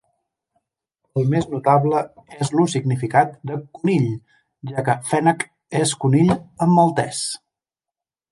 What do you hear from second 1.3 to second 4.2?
més notable és el significat de "conill",